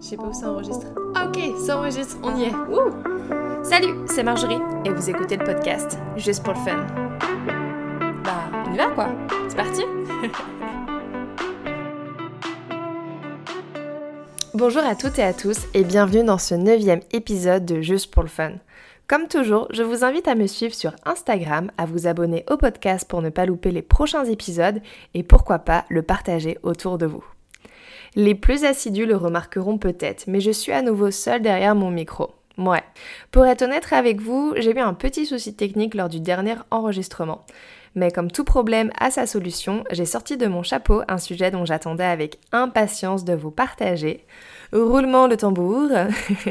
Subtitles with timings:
[0.00, 0.86] Je sais pas où ça enregistre.
[1.14, 2.52] Ok, ça enregistre, on y est.
[3.62, 6.86] Salut, c'est Marjorie et vous écoutez le podcast Juste pour le fun.
[8.24, 9.08] Bah, on y va quoi
[9.48, 9.82] C'est parti
[14.54, 18.22] Bonjour à toutes et à tous et bienvenue dans ce neuvième épisode de Juste pour
[18.22, 18.52] le fun.
[19.06, 23.08] Comme toujours, je vous invite à me suivre sur Instagram, à vous abonner au podcast
[23.08, 24.80] pour ne pas louper les prochains épisodes
[25.14, 27.24] et pourquoi pas le partager autour de vous.
[28.16, 32.30] Les plus assidus le remarqueront peut-être, mais je suis à nouveau seule derrière mon micro.
[32.58, 32.82] Ouais.
[33.30, 37.44] Pour être honnête avec vous, j'ai eu un petit souci technique lors du dernier enregistrement.
[37.94, 41.64] Mais comme tout problème a sa solution, j'ai sorti de mon chapeau un sujet dont
[41.64, 44.24] j'attendais avec impatience de vous partager.
[44.72, 45.88] Roulement de tambour,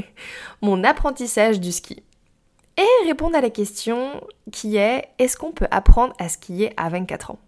[0.62, 2.04] mon apprentissage du ski
[2.80, 4.22] et répondre à la question
[4.52, 7.40] qui est est-ce qu'on peut apprendre à skier à 24 ans?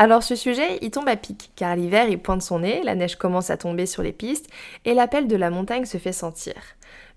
[0.00, 3.16] Alors ce sujet, il tombe à pic, car l'hiver, il pointe son nez, la neige
[3.16, 4.48] commence à tomber sur les pistes,
[4.84, 6.54] et l'appel de la montagne se fait sentir.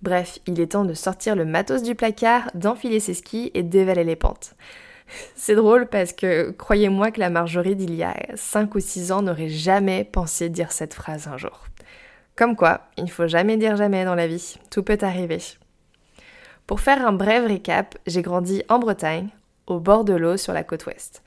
[0.02, 4.04] Bref, il est temps de sortir le matos du placard, d'enfiler ses skis et d'évaler
[4.04, 4.56] les pentes.
[5.36, 9.22] C'est drôle parce que croyez-moi que la Marjorie d'il y a 5 ou 6 ans
[9.22, 11.66] n'aurait jamais pensé dire cette phrase un jour.
[12.36, 15.38] Comme quoi, il ne faut jamais dire jamais dans la vie, tout peut arriver.
[16.66, 19.30] Pour faire un bref récap, j'ai grandi en Bretagne,
[19.68, 21.22] au bord de l'eau sur la côte ouest.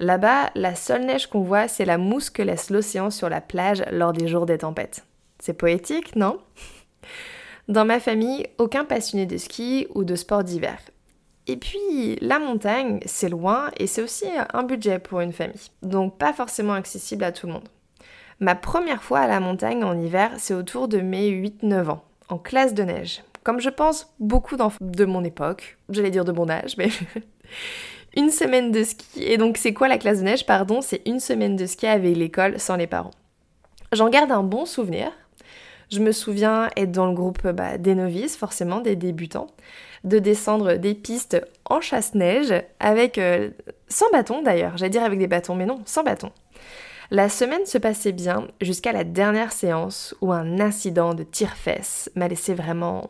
[0.00, 3.84] Là-bas, la seule neige qu'on voit, c'est la mousse que laisse l'océan sur la plage
[3.92, 5.04] lors des jours des tempêtes.
[5.38, 6.38] C'est poétique, non?
[7.68, 10.78] Dans ma famille, aucun passionné de ski ou de sport d'hiver.
[11.46, 15.70] Et puis, la montagne, c'est loin et c'est aussi un budget pour une famille.
[15.82, 17.68] Donc pas forcément accessible à tout le monde.
[18.40, 22.38] Ma première fois à la montagne en hiver, c'est autour de mes 8-9 ans, en
[22.38, 26.48] classe de neige comme je pense beaucoup d'enfants de mon époque, j'allais dire de mon
[26.48, 26.88] âge, mais
[28.16, 29.22] une semaine de ski.
[29.22, 30.46] Et donc c'est quoi la classe de neige?
[30.46, 33.12] Pardon, c'est une semaine de ski avec l'école sans les parents.
[33.92, 35.12] J'en garde un bon souvenir.
[35.90, 39.48] Je me souviens être dans le groupe bah, des novices, forcément des débutants,
[40.04, 43.50] de descendre des pistes en chasse-neige avec euh,
[43.88, 46.30] sans bâton d'ailleurs, j'allais dire avec des bâtons, mais non, sans bâton.
[47.10, 52.28] La semaine se passait bien jusqu'à la dernière séance où un incident de tire-fesse m'a
[52.28, 53.08] laissé vraiment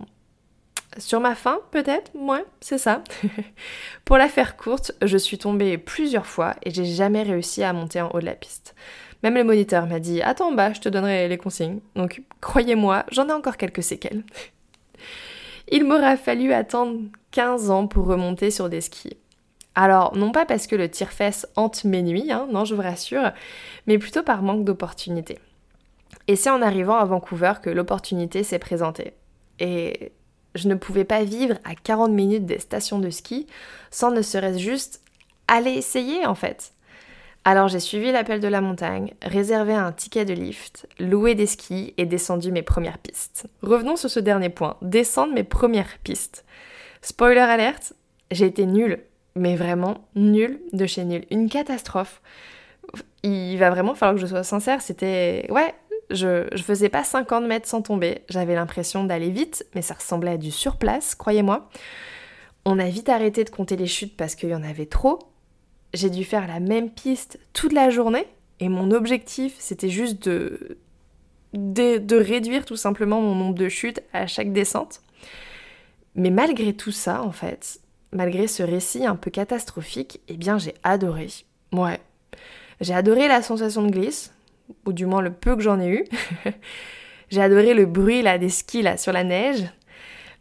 [0.99, 3.03] sur ma faim, peut-être Ouais, c'est ça.
[4.05, 8.01] Pour la faire courte, je suis tombée plusieurs fois et j'ai jamais réussi à monter
[8.01, 8.75] en haut de la piste.
[9.23, 11.81] Même le moniteur m'a dit Attends, bah, je te donnerai les consignes.
[11.95, 14.25] Donc, croyez-moi, j'en ai encore quelques séquelles.
[15.73, 16.99] Il m'aura fallu attendre
[17.31, 19.17] 15 ans pour remonter sur des skis.
[19.77, 23.31] Alors, non pas parce que le tire-fesse hante mes nuits, hein, non, je vous rassure,
[23.87, 25.39] mais plutôt par manque d'opportunité.
[26.27, 29.13] Et c'est en arrivant à Vancouver que l'opportunité s'est présentée.
[29.61, 30.13] Et
[30.55, 33.47] je ne pouvais pas vivre à 40 minutes des stations de ski
[33.91, 35.01] sans ne serait-ce juste
[35.49, 36.73] aller essayer en fait.
[37.45, 41.95] Alors j'ai suivi l'appel de la montagne, réservé un ticket de lift, loué des skis
[41.97, 43.47] et descendu mes premières pistes.
[43.63, 46.45] Revenons sur ce dernier point, descendre mes premières pistes.
[47.01, 47.95] Spoiler alerte,
[48.31, 49.01] j'ai été nulle,
[49.35, 52.21] mais vraiment nulle de chez nulle, une catastrophe.
[53.23, 55.75] Il va vraiment falloir que je sois sincère, c'était ouais,
[56.11, 58.23] je, faisais pas 50 mètres sans tomber.
[58.29, 61.69] J'avais l'impression d'aller vite, mais ça ressemblait à du surplace, croyez-moi.
[62.65, 65.19] On a vite arrêté de compter les chutes parce qu'il y en avait trop.
[65.95, 68.27] J'ai dû faire la même piste toute la journée
[68.61, 70.79] et mon objectif c'était juste de,
[71.55, 75.01] de, de, réduire tout simplement mon nombre de chutes à chaque descente.
[76.15, 77.81] Mais malgré tout ça, en fait,
[78.13, 81.29] malgré ce récit un peu catastrophique, eh bien j'ai adoré.
[81.73, 82.01] Ouais.
[82.81, 84.33] J'ai adoré la sensation de glisse,
[84.87, 86.05] ou du moins le peu que j'en ai eu.
[87.31, 89.65] J'ai adoré le bruit là des skis là sur la neige,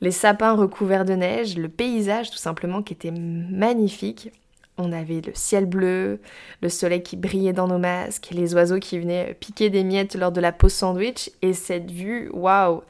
[0.01, 4.31] les sapins recouverts de neige, le paysage tout simplement qui était magnifique.
[4.78, 6.22] On avait le ciel bleu,
[6.62, 10.31] le soleil qui brillait dans nos masques, les oiseaux qui venaient piquer des miettes lors
[10.31, 12.81] de la pause sandwich et cette vue, waouh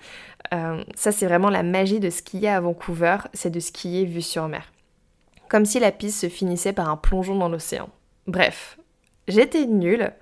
[0.53, 4.47] euh, Ça c'est vraiment la magie de skier à Vancouver, c'est de skier vue sur
[4.47, 4.71] mer.
[5.49, 7.89] Comme si la piste se finissait par un plongeon dans l'océan.
[8.27, 8.77] Bref,
[9.27, 10.13] j'étais nulle,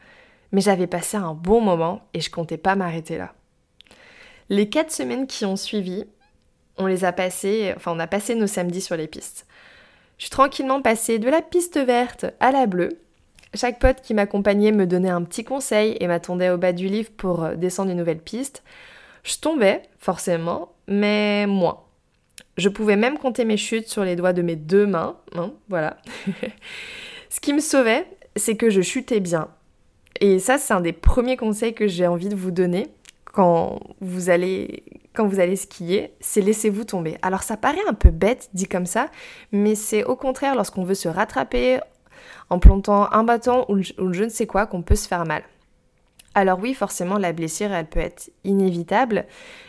[0.52, 3.34] mais j'avais passé un bon moment et je comptais pas m'arrêter là.
[4.50, 6.06] Les quatre semaines qui ont suivi,
[6.78, 9.46] on les a passées, enfin on a passé nos samedis sur les pistes.
[10.18, 13.00] Je suis tranquillement passée de la piste verte à la bleue.
[13.54, 17.12] Chaque pote qui m'accompagnait me donnait un petit conseil et m'attendait au bas du livre
[17.16, 18.64] pour euh, descendre une nouvelle piste.
[19.24, 21.82] Je tombais, forcément, mais moins.
[22.58, 25.98] Je pouvais même compter mes chutes sur les doigts de mes deux mains, hein, voilà.
[27.30, 29.50] Ce qui me sauvait, c'est que je chutais bien
[30.22, 32.88] et ça, c'est un des premiers conseils que j'ai envie de vous donner
[33.38, 34.84] quand vous allez,
[35.14, 37.18] quand vous allez skier, c'est laissez-vous tomber.
[37.22, 39.12] Alors ça paraît un peu bête dit comme ça,
[39.52, 41.80] mais c'est au contraire lorsqu'on veut se rattraper
[42.50, 45.44] en plantant un bâton ou, je ne sais quoi qu'on peut se faire mal.
[46.34, 49.26] Alors oui, forcément, la blessure, elle peut être inévitable,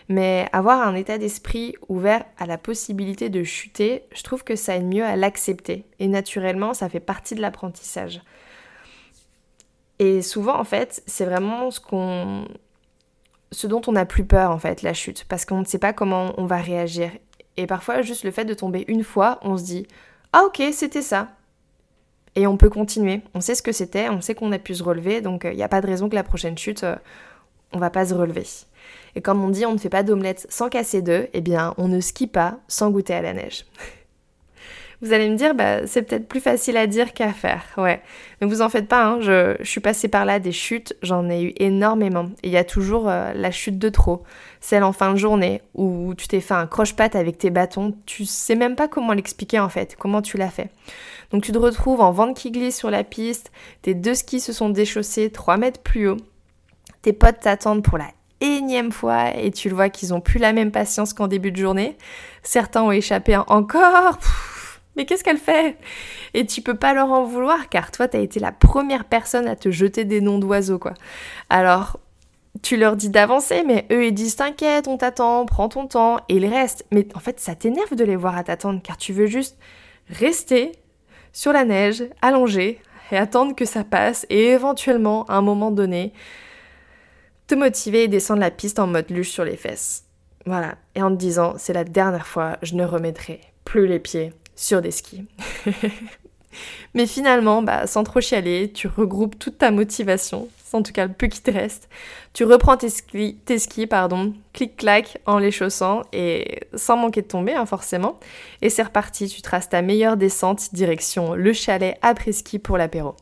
[0.08, 4.76] mais avoir un état d'esprit ouvert à la possibilité de chuter, je trouve que ça
[4.76, 5.84] aide mieux à l'accepter.
[5.98, 8.22] Et naturellement, ça fait partie de l'apprentissage.
[9.98, 12.44] Et souvent, en fait, c'est vraiment ce qu'on
[13.50, 15.92] ce dont on a plus peur en fait, la chute, parce qu'on ne sait pas
[15.92, 17.10] comment on va réagir.
[17.56, 19.86] Et parfois, juste le fait de tomber une fois, on se dit
[20.32, 21.28] Ah ok, c'était ça.
[22.34, 23.22] Et on peut continuer.
[23.34, 25.54] On sait ce que c'était, on sait qu'on a pu se relever, donc il euh,
[25.54, 26.94] n'y a pas de raison que la prochaine chute, euh,
[27.72, 28.46] on va pas se relever.
[29.16, 31.88] Et comme on dit, on ne fait pas d'omelette sans casser d'œufs, eh bien, on
[31.88, 33.64] ne skie pas sans goûter à la neige.
[35.00, 38.02] Vous allez me dire, bah, c'est peut-être plus facile à dire qu'à faire, ouais.
[38.40, 41.42] Mais vous en faites pas, hein, je, suis passée par là des chutes, j'en ai
[41.42, 42.30] eu énormément.
[42.42, 44.24] Et il y a toujours euh, la chute de trop,
[44.60, 48.24] celle en fin de journée, où tu t'es fait un croche-patte avec tes bâtons, tu
[48.24, 50.70] sais même pas comment l'expliquer en fait, comment tu l'as fait.
[51.30, 53.52] Donc tu te retrouves en vente qui glisse sur la piste,
[53.82, 56.16] tes deux skis se sont déchaussés 3 mètres plus haut,
[57.02, 58.08] tes potes t'attendent pour la
[58.40, 61.56] énième fois et tu le vois qu'ils ont plus la même patience qu'en début de
[61.56, 61.96] journée.
[62.42, 64.18] Certains ont échappé encore
[64.98, 65.76] mais qu'est-ce qu'elle fait?
[66.34, 69.56] Et tu peux pas leur en vouloir car toi, t'as été la première personne à
[69.56, 70.94] te jeter des noms d'oiseaux, quoi.
[71.48, 72.00] Alors,
[72.62, 76.36] tu leur dis d'avancer, mais eux, ils disent T'inquiète, on t'attend, prends ton temps, et
[76.36, 76.84] ils restent.
[76.90, 79.56] Mais en fait, ça t'énerve de les voir à t'attendre car tu veux juste
[80.10, 80.72] rester
[81.32, 82.80] sur la neige, allongé,
[83.12, 86.12] et attendre que ça passe, et éventuellement, à un moment donné,
[87.46, 90.04] te motiver et descendre la piste en mode luche sur les fesses.
[90.44, 94.32] Voilà, et en te disant, c'est la dernière fois, je ne remettrai plus les pieds
[94.58, 95.24] sur des skis.
[96.94, 101.12] Mais finalement, bah, sans trop chialer, tu regroupes toute ta motivation, en tout cas le
[101.12, 101.88] peu qui te reste.
[102.32, 107.28] Tu reprends tes skis, tes skis pardon, clic-clac en les chaussant et sans manquer de
[107.28, 108.18] tomber, hein, forcément.
[108.60, 113.14] Et c'est reparti, tu traces ta meilleure descente direction le chalet après ski pour l'apéro.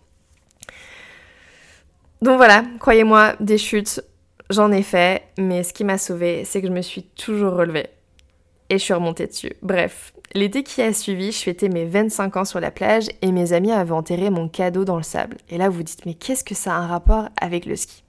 [2.23, 4.01] Donc voilà, croyez-moi, des chutes,
[4.49, 7.91] j'en ai fait, mais ce qui m'a sauvé, c'est que je me suis toujours relevée.
[8.69, 9.53] Et je suis remontée dessus.
[9.63, 13.55] Bref, L'été qui a suivi, je fêtais mes 25 ans sur la plage et mes
[13.55, 15.39] amis avaient enterré mon cadeau dans le sable.
[15.49, 18.05] Et là, vous dites, mais qu'est-ce que ça a un rapport avec le ski?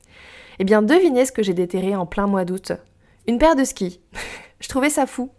[0.60, 2.74] Eh bien, devinez ce que j'ai déterré en plein mois d'août.
[3.28, 4.02] Une paire de skis.
[4.60, 5.32] je trouvais ça fou.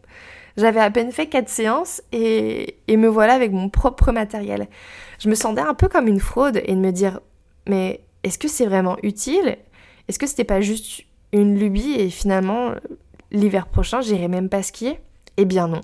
[0.57, 4.67] J'avais à peine fait 4 séances et, et me voilà avec mon propre matériel.
[5.19, 7.21] Je me sentais un peu comme une fraude et de me dire,
[7.69, 9.59] mais est-ce que c'est vraiment utile?
[10.09, 12.73] Est-ce que c'était pas juste une lubie et finalement,
[13.31, 14.99] l'hiver prochain, j'irai même pas skier?
[15.39, 15.81] Eh bien non.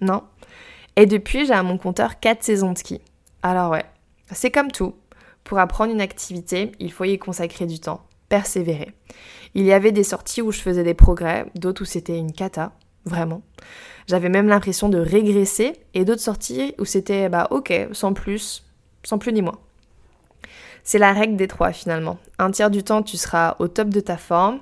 [0.00, 0.22] Non.
[0.96, 3.00] Et depuis, j'ai à mon compteur 4 saisons de ski.
[3.42, 3.86] Alors ouais,
[4.30, 4.94] c'est comme tout.
[5.44, 8.92] Pour apprendre une activité, il faut y consacrer du temps, persévérer.
[9.54, 12.72] Il y avait des sorties où je faisais des progrès, d'autres où c'était une cata,
[13.06, 13.40] vraiment.
[14.08, 18.64] J'avais même l'impression de régresser, et d'autres sorties où c'était bah ok, sans plus,
[19.04, 19.58] sans plus ni moins.
[20.82, 22.18] C'est la règle des trois finalement.
[22.38, 24.60] Un tiers du temps, tu seras au top de ta forme,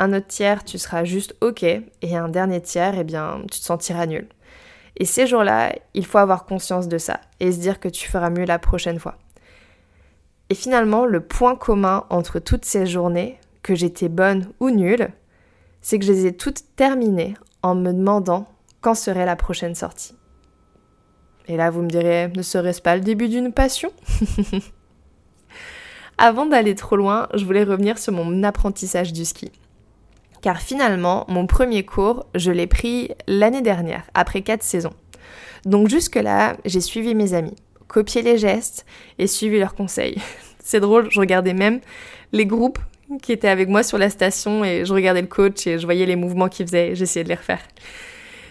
[0.00, 3.64] un autre tiers, tu seras juste ok, et un dernier tiers, eh bien, tu te
[3.64, 4.26] sentiras nul.
[4.96, 8.30] Et ces jours-là, il faut avoir conscience de ça et se dire que tu feras
[8.30, 9.18] mieux la prochaine fois.
[10.48, 15.10] Et finalement, le point commun entre toutes ces journées, que j'étais bonne ou nulle,
[15.82, 18.48] c'est que je les ai toutes terminées en me demandant
[18.80, 20.16] quand serait la prochaine sortie.
[21.46, 23.92] Et là, vous me direz, ne serait-ce pas le début d'une passion?
[26.18, 29.52] Avant d'aller trop loin, je voulais revenir sur mon apprentissage du ski
[30.42, 34.94] car finalement, mon premier cours, je l'ai pris l'année dernière, après 4 saisons.
[35.64, 37.56] Donc jusque-là, j'ai suivi mes amis,
[37.88, 38.86] copié les gestes
[39.18, 40.16] et suivi leurs conseils.
[40.62, 41.80] C'est drôle, je regardais même
[42.32, 42.78] les groupes
[43.22, 46.06] qui étaient avec moi sur la station et je regardais le coach et je voyais
[46.06, 47.62] les mouvements qu'il faisait et j'essayais de les refaire.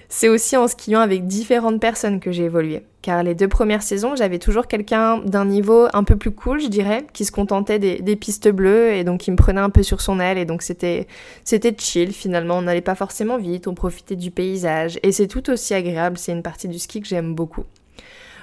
[0.09, 2.83] C'est aussi en skiant avec différentes personnes que j'ai évolué.
[3.01, 6.67] Car les deux premières saisons, j'avais toujours quelqu'un d'un niveau un peu plus cool, je
[6.67, 10.01] dirais, qui se contentait des, pistes bleues et donc qui me prenait un peu sur
[10.01, 10.37] son aile.
[10.37, 11.07] Et donc c'était,
[11.45, 14.99] c'était chill finalement, on n'allait pas forcément vite, on profitait du paysage.
[15.01, 17.63] Et c'est tout aussi agréable, c'est une partie du ski que j'aime beaucoup.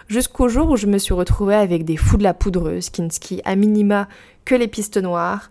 [0.09, 3.11] Jusqu'au jour où je me suis retrouvée avec des fous de la poudreuse qui ne
[3.11, 4.09] skient à minima
[4.45, 5.51] que les pistes noires,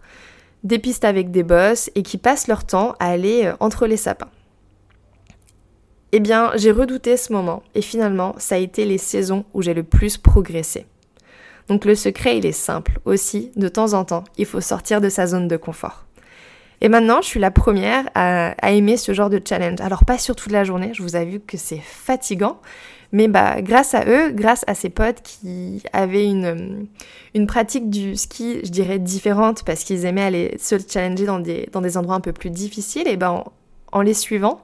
[0.64, 3.98] des pistes avec des bosses et qui passent leur temps à aller euh, entre les
[3.98, 4.30] sapins.
[6.12, 9.74] Eh bien, j'ai redouté ce moment et finalement, ça a été les saisons où j'ai
[9.74, 10.86] le plus progressé.
[11.68, 13.00] Donc le secret, il est simple.
[13.06, 16.06] Aussi, de temps en temps, il faut sortir de sa zone de confort.
[16.82, 19.82] Et maintenant, je suis la première à, aimer ce genre de challenge.
[19.82, 22.60] Alors pas sur toute la journée, je vous avoue que c'est fatigant,
[23.12, 26.88] mais bah grâce à eux, grâce à ces potes qui avaient une,
[27.48, 31.82] pratique du ski, je dirais différente parce qu'ils aimaient aller se challenger dans des, dans
[31.82, 33.44] des endroits un peu plus difficiles, et ben
[33.92, 34.62] en les suivant,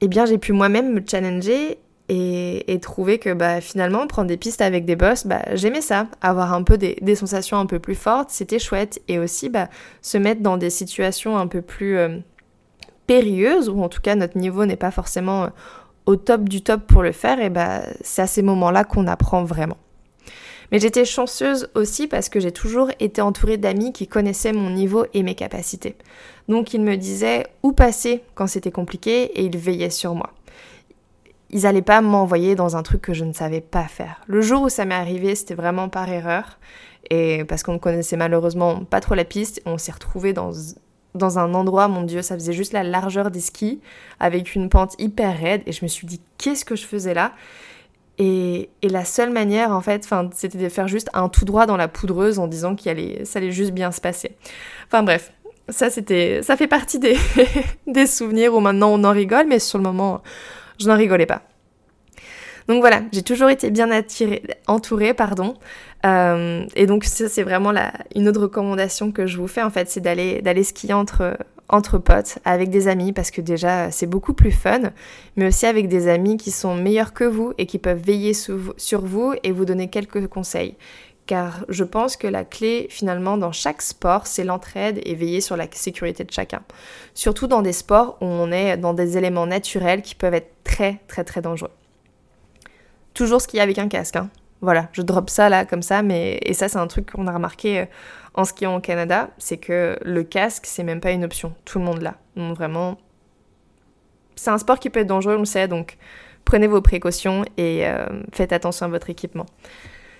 [0.00, 4.60] eh bien j'ai pu moi-même me challenger et, trouver que bah, finalement prendre des pistes
[4.60, 8.30] avec des boss, bah, j'aimais ça, avoir un peu des, sensations un peu plus fortes,
[8.30, 9.68] c'était chouette et aussi bah,
[10.02, 12.18] se mettre dans des situations un peu plus euh,
[13.06, 15.48] périlleuses ou en tout cas notre niveau n'est pas forcément euh,
[16.06, 19.44] au top du top pour le faire et bah, c'est à ces moments-là qu'on apprend
[19.44, 19.78] vraiment.
[20.72, 25.06] Mais j'étais chanceuse aussi parce que j'ai toujours été entourée d'amis qui connaissaient mon niveau
[25.14, 25.96] et mes capacités.
[26.48, 30.32] Donc ils me disaient où passer quand c'était compliqué et ils veillaient sur moi
[31.54, 34.20] ils n'allaient pas m'envoyer dans un truc que je ne savais pas faire.
[34.26, 36.58] Le jour où ça m'est arrivé, c'était vraiment par erreur.
[37.10, 40.50] Et parce qu'on ne connaissait malheureusement pas trop la piste, on s'est retrouvé dans,
[41.14, 43.80] dans un endroit, mon Dieu, ça faisait juste la largeur des skis,
[44.18, 45.62] avec une pente hyper raide.
[45.66, 47.32] Et je me suis dit, qu'est-ce que je faisais là?
[48.18, 51.88] Et, la seule manière, en fait, c'était de faire juste un tout droit dans la
[51.88, 54.36] poudreuse en disant qu'il allait, ça allait juste bien se passer.
[54.86, 55.32] Enfin bref,
[55.68, 57.00] ça c'était, ça fait partie
[57.86, 60.22] des, souvenirs où maintenant on en rigole, mais sur le moment,
[60.78, 61.42] je n'en rigolais pas.
[62.68, 65.54] Donc voilà, j'ai toujours été bien attirée, entourée, pardon.
[66.06, 67.72] Euh, et donc ça, c'est vraiment
[68.14, 71.36] une autre recommandation que je vous fais en fait, c'est d'aller d'aller skier entre
[71.68, 74.92] entre potes, avec des amis, parce que déjà c'est beaucoup plus fun,
[75.36, 79.04] mais aussi avec des amis qui sont meilleurs que vous et qui peuvent veiller sur
[79.04, 80.76] vous et vous donner quelques conseils
[81.26, 85.56] car je pense que la clé finalement dans chaque sport, c'est l'entraide et veiller sur
[85.56, 86.62] la sécurité de chacun.
[87.14, 91.00] Surtout dans des sports où on est dans des éléments naturels qui peuvent être très
[91.08, 91.70] très très dangereux.
[93.14, 94.28] Toujours skier avec un casque, hein.
[94.60, 97.32] Voilà, je drop ça là comme ça, mais et ça c'est un truc qu'on a
[97.32, 97.86] remarqué euh,
[98.34, 101.84] en skiant au Canada, c'est que le casque c'est même pas une option, tout le
[101.84, 102.16] monde l'a.
[102.36, 102.98] Donc vraiment,
[104.36, 105.96] c'est un sport qui peut être dangereux, on le sait, donc
[106.44, 109.46] prenez vos précautions et euh, faites attention à votre équipement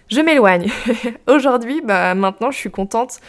[0.09, 0.71] je m'éloigne.
[1.27, 3.21] Aujourd'hui, bah maintenant, je suis contente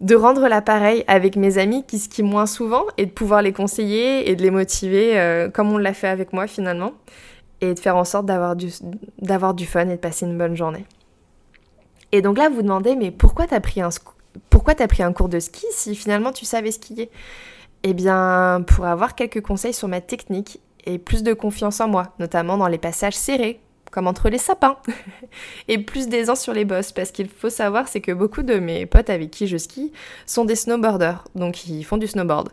[0.00, 4.28] de rendre l'appareil avec mes amis qui skient moins souvent et de pouvoir les conseiller
[4.28, 6.92] et de les motiver euh, comme on l'a fait avec moi finalement
[7.60, 8.70] et de faire en sorte d'avoir du,
[9.22, 10.84] d'avoir du fun et de passer une bonne journée.
[12.12, 13.90] Et donc là, vous demandez, mais pourquoi t'as pris un,
[14.88, 17.10] pris un cours de ski si finalement tu savais skier?
[17.82, 22.14] Eh bien, pour avoir quelques conseils sur ma technique et plus de confiance en moi,
[22.18, 23.60] notamment dans les passages serrés
[23.94, 24.76] comme entre les sapins,
[25.68, 28.86] et plus d'aisance sur les bosses, parce qu'il faut savoir, c'est que beaucoup de mes
[28.86, 29.92] potes avec qui je skie
[30.26, 32.48] sont des snowboarders, donc ils font du snowboard.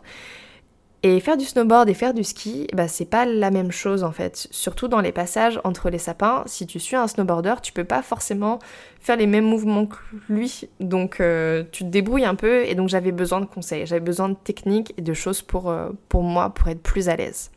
[1.04, 4.12] Et faire du snowboard et faire du ski, bah, c'est pas la même chose en
[4.12, 4.46] fait.
[4.52, 8.02] Surtout dans les passages entre les sapins, si tu suis un snowboarder, tu peux pas
[8.02, 8.60] forcément
[9.00, 9.96] faire les mêmes mouvements que
[10.28, 10.68] lui.
[10.78, 14.28] Donc euh, tu te débrouilles un peu et donc j'avais besoin de conseils, j'avais besoin
[14.28, 17.50] de techniques et de choses pour, euh, pour moi pour être plus à l'aise.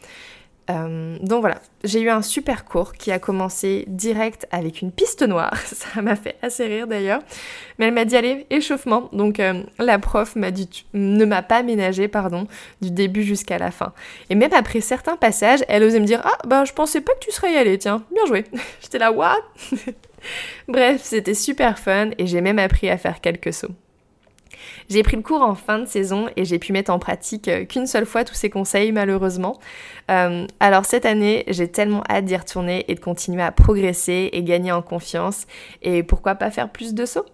[0.69, 5.21] Euh, donc voilà, j'ai eu un super cours qui a commencé direct avec une piste
[5.21, 5.55] noire.
[5.65, 7.21] Ça m'a fait assez rire d'ailleurs.
[7.77, 9.09] Mais elle m'a dit allez, échauffement.
[9.13, 12.47] Donc euh, la prof m'a dit ne m'a pas ménagé, pardon,
[12.81, 13.93] du début jusqu'à la fin.
[14.29, 17.19] Et même après certains passages, elle osait me dire ah bah je pensais pas que
[17.19, 18.45] tu serais y allé, tiens, bien joué.
[18.81, 19.41] J'étais là what?
[20.67, 23.75] Bref, c'était super fun et j'ai même appris à faire quelques sauts.
[24.89, 27.65] J'ai pris le cours en fin de saison et j'ai pu mettre en pratique euh,
[27.65, 29.59] qu'une seule fois tous ces conseils malheureusement.
[30.11, 34.43] Euh, alors cette année, j'ai tellement hâte d'y retourner et de continuer à progresser et
[34.43, 35.45] gagner en confiance
[35.81, 37.25] et pourquoi pas faire plus de sauts?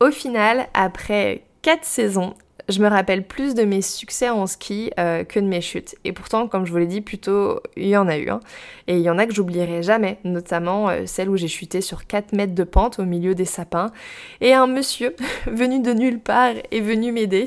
[0.00, 2.34] Au final, après 4 saisons,
[2.68, 5.94] je me rappelle plus de mes succès en ski euh, que de mes chutes.
[6.04, 8.28] Et pourtant, comme je vous l'ai dit, plutôt, il y en a eu.
[8.28, 8.40] Hein.
[8.88, 12.06] Et il y en a que j'oublierai jamais, notamment euh, celle où j'ai chuté sur
[12.06, 13.92] 4 mètres de pente au milieu des sapins.
[14.40, 15.14] Et un monsieur
[15.46, 17.44] venu de nulle part est venu m'aider.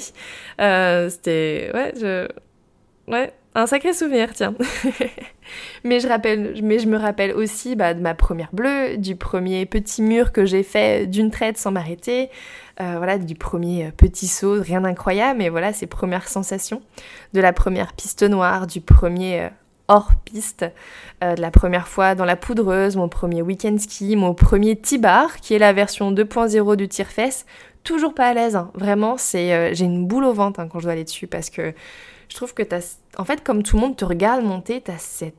[0.62, 1.72] Euh, c'était...
[1.74, 2.28] Ouais, je...
[3.08, 4.54] Ouais, un sacré souvenir, tiens.
[5.84, 9.66] mais, je rappelle, mais je me rappelle aussi bah, de ma première bleue, du premier
[9.66, 12.30] petit mur que j'ai fait d'une traite sans m'arrêter,
[12.82, 16.82] euh, voilà, du premier euh, petit saut, rien d'incroyable, mais voilà, ces premières sensations,
[17.34, 19.50] de la première piste noire, du premier euh,
[19.90, 20.66] hors piste,
[21.22, 25.56] de la première fois dans la poudreuse, mon premier week-end ski, mon premier T-bar, qui
[25.56, 27.48] est la version 2.0 du tire-fesse,
[27.84, 28.70] toujours pas à l'aise, hein.
[28.76, 31.74] vraiment, c'est j'ai une boule au ventre hein, quand je dois aller dessus, parce que
[32.30, 35.36] je trouve que t'as, en fait, comme tout le monde te regarde monter, t'as cette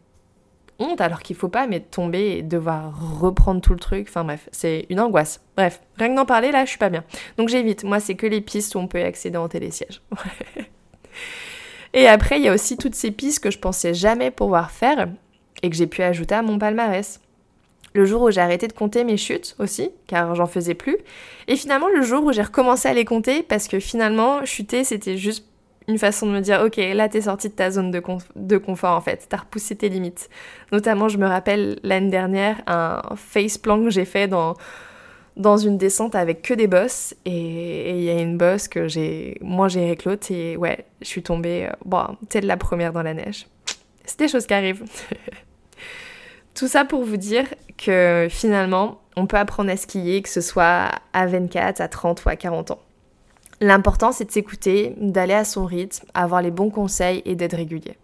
[0.81, 4.07] honte alors qu'il faut pas mais tomber et devoir reprendre tout le truc.
[4.09, 5.41] Enfin bref, c'est une angoisse.
[5.57, 7.05] Bref, rien que d'en parler là, je suis pas bien.
[7.37, 7.85] Donc j'évite.
[7.85, 10.03] Moi, c'est que les pistes où on peut accéder en télésiège.
[11.93, 15.09] et après, il y a aussi toutes ces pistes que je pensais jamais pouvoir faire
[15.63, 17.21] et que j'ai pu ajouter à mon palmarès.
[17.93, 20.97] Le jour où j'ai arrêté de compter mes chutes aussi, car j'en faisais plus.
[21.49, 25.17] Et finalement, le jour où j'ai recommencé à les compter, parce que finalement, chuter, c'était
[25.17, 25.50] juste
[25.91, 28.03] une façon de me dire, ok, là t'es sorti de ta zone de,
[28.37, 30.31] de confort en fait, t'as repoussé tes limites.
[30.73, 34.55] Notamment, je me rappelle l'année dernière, un face plan que j'ai fait dans,
[35.37, 39.39] dans une descente avec que des bosses, et il y a une bosse que j'ai,
[39.41, 43.03] moi j'ai réclote, et ouais, je suis tombée, euh, bon, t'es de la première dans
[43.03, 43.47] la neige.
[44.05, 44.85] C'est des choses qui arrivent.
[46.55, 47.47] Tout ça pour vous dire
[47.79, 52.29] que finalement, on peut apprendre à skier, que ce soit à 24, à 30 ou
[52.29, 52.81] à 40 ans.
[53.61, 57.99] L'important, c'est de s'écouter, d'aller à son rythme, avoir les bons conseils et d'être régulier.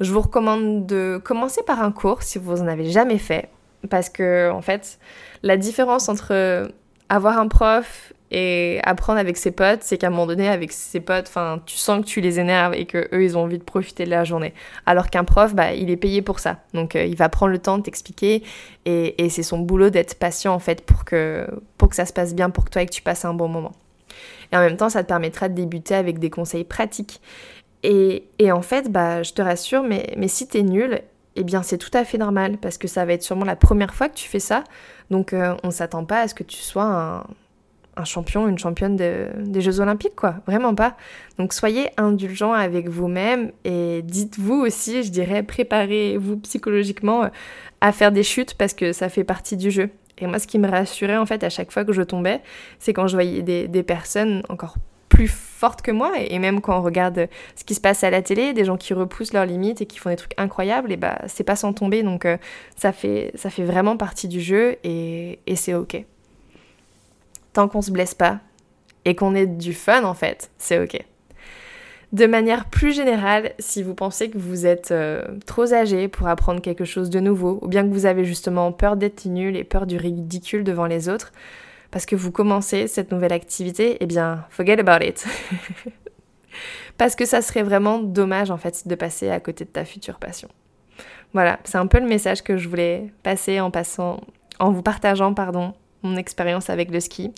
[0.00, 3.50] Je vous recommande de commencer par un cours si vous en avez jamais fait,
[3.90, 4.98] parce que en fait,
[5.42, 6.70] la différence entre
[7.08, 11.00] avoir un prof et apprendre avec ses potes, c'est qu'à un moment donné, avec ses
[11.00, 13.64] potes, enfin, tu sens que tu les énerves et que eux, ils ont envie de
[13.64, 14.52] profiter de la journée.
[14.84, 16.58] Alors qu'un prof, bah, il est payé pour ça.
[16.74, 18.42] Donc, euh, il va prendre le temps de t'expliquer
[18.84, 21.46] et, et c'est son boulot d'être patient, en fait, pour que,
[21.78, 23.72] pour que ça se passe bien pour toi et que tu passes un bon moment.
[24.52, 27.20] Et en même temps, ça te permettra de débuter avec des conseils pratiques.
[27.82, 31.00] Et, et en fait, bah, je te rassure, mais, si t'es nul,
[31.36, 33.94] eh bien, c'est tout à fait normal parce que ça va être sûrement la première
[33.94, 34.64] fois que tu fais ça.
[35.10, 37.24] Donc, euh, on s'attend pas à ce que tu sois un
[37.98, 40.36] un champion, une championne des Jeux Olympiques, quoi.
[40.46, 40.96] Vraiment pas.
[41.38, 47.28] Donc soyez indulgents avec vous-même et dites-vous aussi, je dirais, préparez-vous psychologiquement euh,
[47.80, 49.90] à faire des chutes parce que ça fait partie du jeu.
[50.20, 52.40] Et moi, ce qui me rassurait en fait à chaque fois que je tombais,
[52.78, 54.76] c'est quand je voyais des, personnes encore
[55.08, 56.12] plus fortes que moi.
[56.18, 58.94] Et même quand on regarde ce qui se passe à la télé, des gens qui
[58.94, 62.02] repoussent leurs limites et qui font des trucs incroyables, et bah c'est pas sans tomber.
[62.02, 62.36] Donc euh,
[62.76, 66.04] ça fait ça fait vraiment partie du jeu et, et c'est ok.
[67.52, 68.40] Tant qu'on se blesse pas
[69.04, 71.02] et qu'on ait du fun en fait, c'est ok.
[72.12, 76.62] De manière plus générale, si vous pensez que vous êtes euh, trop âgé pour apprendre
[76.62, 79.86] quelque chose de nouveau, ou bien que vous avez justement peur d'être nul et peur
[79.86, 81.32] du ridicule devant les autres,
[81.90, 85.26] parce que vous commencez cette nouvelle activité, eh bien, forget about it.
[86.96, 90.18] parce que ça serait vraiment dommage en fait de passer à côté de ta future
[90.18, 90.48] passion.
[91.34, 94.20] Voilà, c'est un peu le message que je voulais passer en passant,
[94.58, 97.32] en vous partageant, pardon, mon expérience avec le ski.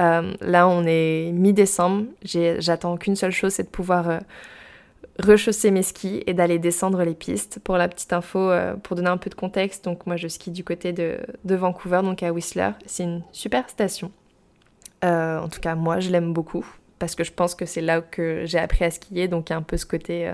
[0.00, 2.06] Euh, là, on est mi-décembre.
[2.24, 4.18] J'attends qu'une seule chose, c'est de pouvoir euh,
[5.18, 7.60] rechausser mes skis et d'aller descendre les pistes.
[7.64, 10.50] Pour la petite info, euh, pour donner un peu de contexte, donc moi je skie
[10.50, 12.70] du côté de, de Vancouver, donc à Whistler.
[12.86, 14.12] C'est une super station.
[15.02, 16.66] en tout cas, moi je l'aime beaucoup
[16.98, 19.54] parce que je pense que c'est là que j'ai appris à skier, donc il y
[19.54, 20.32] a un peu ce côté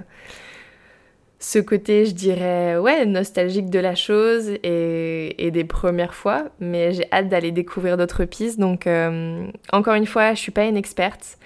[1.44, 7.06] ce côté, je dirais, ouais, nostalgique de la chose et, des premières fois, mais j'ai
[7.12, 8.58] hâte d'aller découvrir d'autres pistes.
[8.58, 11.36] Donc, euh, encore une fois, je suis pas une experte.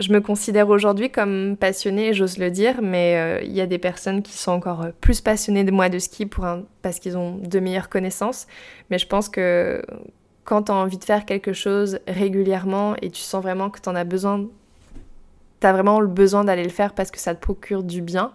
[0.00, 3.78] Je me considère aujourd'hui comme passionnée, j'ose le dire, mais euh, il y a des
[3.78, 6.46] personnes qui sont encore plus passionnées de moi de ski pour
[6.82, 8.46] parce qu'ils ont de meilleures connaissances.
[8.90, 9.82] Mais je pense que
[10.44, 13.88] quand tu as envie de faire quelque chose régulièrement et tu sens vraiment que tu
[13.88, 14.46] en as besoin,
[15.60, 18.32] tu as vraiment le besoin d'aller le faire parce que ça te procure du bien,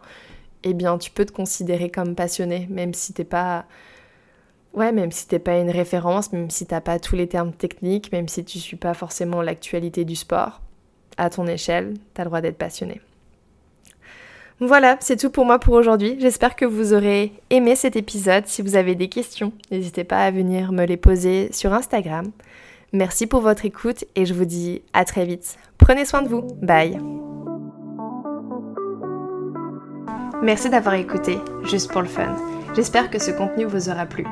[0.63, 3.65] eh bien tu peux te considérer comme passionné, même si t'es pas.
[4.73, 8.11] Ouais, même si t'es pas une référence, même si t'as pas tous les termes techniques,
[8.11, 10.61] même si tu suis pas forcément l'actualité du sport,
[11.17, 13.01] à ton échelle, t'as le droit d'être passionné.
[14.59, 16.15] Voilà, c'est tout pour moi pour aujourd'hui.
[16.19, 18.47] J'espère que vous aurez aimé cet épisode.
[18.47, 22.31] Si vous avez des questions, n'hésitez pas à venir me les poser sur Instagram.
[22.93, 25.57] Merci pour votre écoute et je vous dis à très vite.
[25.77, 26.41] Prenez soin de vous.
[26.61, 26.99] Bye.
[30.43, 32.35] Merci d'avoir écouté, juste pour le fun.
[32.75, 34.25] J'espère que ce contenu vous aura plu.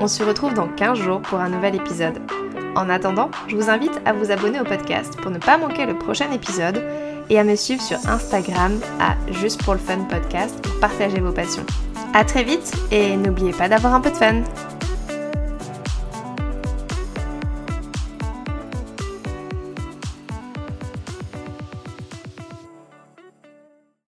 [0.00, 2.18] On se retrouve dans 15 jours pour un nouvel épisode.
[2.74, 5.96] En attendant, je vous invite à vous abonner au podcast pour ne pas manquer le
[5.96, 6.82] prochain épisode
[7.30, 11.30] et à me suivre sur Instagram à Juste pour le Fun Podcast pour partager vos
[11.30, 11.64] passions.
[12.12, 14.42] A très vite et n'oubliez pas d'avoir un peu de fun